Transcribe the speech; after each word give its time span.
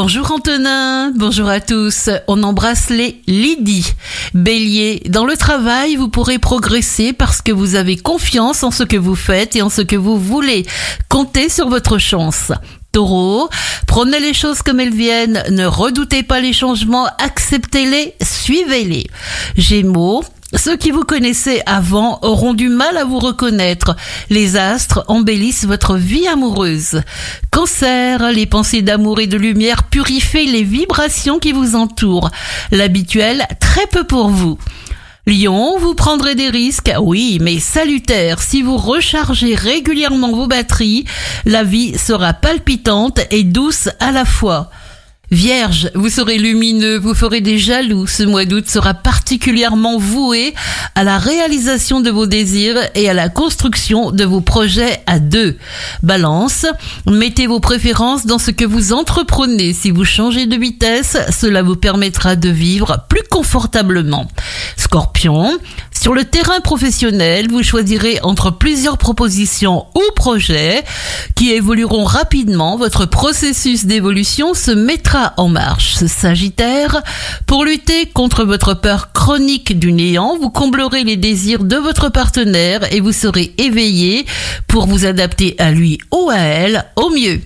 Bonjour 0.00 0.30
Antonin, 0.30 1.10
bonjour 1.10 1.48
à 1.48 1.58
tous. 1.58 2.08
On 2.28 2.44
embrasse 2.44 2.88
les 2.88 3.20
Lydie. 3.26 3.94
Bélier, 4.32 5.02
dans 5.08 5.24
le 5.24 5.36
travail, 5.36 5.96
vous 5.96 6.08
pourrez 6.08 6.38
progresser 6.38 7.12
parce 7.12 7.42
que 7.42 7.50
vous 7.50 7.74
avez 7.74 7.96
confiance 7.96 8.62
en 8.62 8.70
ce 8.70 8.84
que 8.84 8.96
vous 8.96 9.16
faites 9.16 9.56
et 9.56 9.62
en 9.62 9.70
ce 9.70 9.82
que 9.82 9.96
vous 9.96 10.16
voulez. 10.16 10.64
Comptez 11.08 11.48
sur 11.48 11.68
votre 11.68 11.98
chance. 11.98 12.52
Taureau, 12.92 13.48
prenez 13.88 14.20
les 14.20 14.34
choses 14.34 14.62
comme 14.62 14.78
elles 14.78 14.94
viennent, 14.94 15.42
ne 15.50 15.66
redoutez 15.66 16.22
pas 16.22 16.38
les 16.38 16.52
changements, 16.52 17.08
acceptez-les, 17.18 18.14
suivez-les. 18.22 19.08
Gémeaux, 19.56 20.22
ceux 20.54 20.76
qui 20.76 20.90
vous 20.90 21.04
connaissaient 21.04 21.62
avant 21.66 22.18
auront 22.22 22.54
du 22.54 22.68
mal 22.68 22.96
à 22.96 23.04
vous 23.04 23.18
reconnaître. 23.18 23.96
Les 24.30 24.56
astres 24.56 25.04
embellissent 25.08 25.66
votre 25.66 25.96
vie 25.96 26.26
amoureuse. 26.26 27.02
Cancer, 27.50 28.32
les 28.32 28.46
pensées 28.46 28.82
d'amour 28.82 29.20
et 29.20 29.26
de 29.26 29.36
lumière 29.36 29.84
purifient 29.84 30.50
les 30.50 30.62
vibrations 30.62 31.38
qui 31.38 31.52
vous 31.52 31.76
entourent. 31.76 32.30
L'habituel, 32.70 33.46
très 33.60 33.86
peu 33.86 34.04
pour 34.04 34.28
vous. 34.28 34.58
Lion, 35.26 35.78
vous 35.78 35.94
prendrez 35.94 36.34
des 36.34 36.48
risques, 36.48 36.90
oui, 36.98 37.38
mais 37.42 37.58
salutaires. 37.58 38.40
Si 38.40 38.62
vous 38.62 38.78
rechargez 38.78 39.54
régulièrement 39.54 40.32
vos 40.32 40.46
batteries, 40.46 41.04
la 41.44 41.64
vie 41.64 41.98
sera 41.98 42.32
palpitante 42.32 43.20
et 43.30 43.44
douce 43.44 43.90
à 44.00 44.10
la 44.10 44.24
fois. 44.24 44.70
Vierge, 45.30 45.90
vous 45.94 46.08
serez 46.08 46.38
lumineux, 46.38 46.96
vous 46.96 47.12
ferez 47.12 47.42
des 47.42 47.58
jaloux. 47.58 48.06
Ce 48.06 48.22
mois 48.22 48.46
d'août 48.46 48.66
sera 48.66 48.94
particulièrement 48.94 49.98
voué 49.98 50.54
à 50.94 51.04
la 51.04 51.18
réalisation 51.18 52.00
de 52.00 52.10
vos 52.10 52.26
désirs 52.26 52.78
et 52.94 53.10
à 53.10 53.12
la 53.12 53.28
construction 53.28 54.10
de 54.10 54.24
vos 54.24 54.40
projets 54.40 55.02
à 55.06 55.18
deux. 55.18 55.58
Balance, 56.02 56.64
mettez 57.06 57.46
vos 57.46 57.60
préférences 57.60 58.24
dans 58.24 58.38
ce 58.38 58.50
que 58.50 58.64
vous 58.64 58.94
entreprenez. 58.94 59.74
Si 59.74 59.90
vous 59.90 60.06
changez 60.06 60.46
de 60.46 60.56
vitesse, 60.56 61.18
cela 61.30 61.62
vous 61.62 61.76
permettra 61.76 62.34
de 62.34 62.48
vivre 62.48 63.04
plus 63.10 63.22
confortablement. 63.30 64.30
Scorpion, 64.78 65.58
sur 66.00 66.14
le 66.14 66.24
terrain 66.24 66.60
professionnel, 66.60 67.48
vous 67.50 67.64
choisirez 67.64 68.20
entre 68.22 68.52
plusieurs 68.52 68.98
propositions 68.98 69.86
ou 69.96 70.02
projets 70.14 70.84
qui 71.34 71.50
évolueront 71.50 72.04
rapidement. 72.04 72.76
Votre 72.76 73.04
processus 73.04 73.84
d'évolution 73.84 74.54
se 74.54 74.70
mettra 74.70 75.34
en 75.38 75.48
marche. 75.48 75.94
Sagittaire, 76.06 77.02
pour 77.46 77.64
lutter 77.64 78.06
contre 78.06 78.44
votre 78.44 78.74
peur 78.74 79.12
chronique 79.12 79.76
du 79.76 79.92
néant, 79.92 80.38
vous 80.40 80.50
comblerez 80.50 81.02
les 81.02 81.16
désirs 81.16 81.64
de 81.64 81.76
votre 81.76 82.10
partenaire 82.10 82.92
et 82.94 83.00
vous 83.00 83.12
serez 83.12 83.52
éveillé 83.58 84.24
pour 84.68 84.86
vous 84.86 85.04
adapter 85.04 85.56
à 85.58 85.72
lui 85.72 85.98
ou 86.12 86.30
à 86.30 86.38
elle 86.38 86.84
au 86.94 87.10
mieux. 87.10 87.40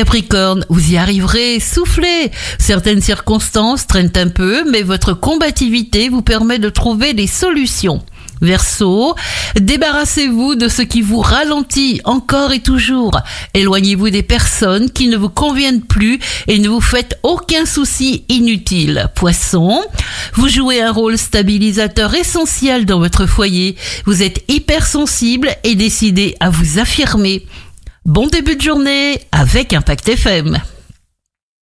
Capricorne, 0.00 0.64
vous 0.70 0.92
y 0.92 0.96
arriverez, 0.96 1.60
soufflez. 1.60 2.30
Certaines 2.58 3.02
circonstances 3.02 3.86
traînent 3.86 4.14
un 4.16 4.28
peu, 4.28 4.64
mais 4.70 4.80
votre 4.80 5.12
combativité 5.12 6.08
vous 6.08 6.22
permet 6.22 6.58
de 6.58 6.70
trouver 6.70 7.12
des 7.12 7.26
solutions. 7.26 8.02
Verseau, 8.40 9.14
débarrassez-vous 9.60 10.54
de 10.54 10.68
ce 10.68 10.80
qui 10.80 11.02
vous 11.02 11.20
ralentit 11.20 12.00
encore 12.04 12.52
et 12.52 12.60
toujours. 12.60 13.20
Éloignez-vous 13.52 14.08
des 14.08 14.22
personnes 14.22 14.90
qui 14.90 15.08
ne 15.08 15.18
vous 15.18 15.28
conviennent 15.28 15.82
plus 15.82 16.18
et 16.48 16.58
ne 16.58 16.70
vous 16.70 16.80
faites 16.80 17.18
aucun 17.22 17.66
souci 17.66 18.24
inutile. 18.30 19.10
Poisson, 19.14 19.82
vous 20.32 20.48
jouez 20.48 20.80
un 20.80 20.92
rôle 20.92 21.18
stabilisateur 21.18 22.14
essentiel 22.14 22.86
dans 22.86 23.00
votre 23.00 23.26
foyer. 23.26 23.76
Vous 24.06 24.22
êtes 24.22 24.42
hypersensible 24.48 25.50
et 25.62 25.74
décidé 25.74 26.36
à 26.40 26.48
vous 26.48 26.78
affirmer. 26.78 27.44
Bon 28.10 28.26
début 28.26 28.56
de 28.56 28.60
journée 28.60 29.20
avec 29.30 29.72
Impact 29.72 30.08
FM. 30.08 30.60